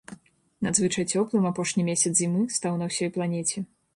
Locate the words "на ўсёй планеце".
2.83-3.57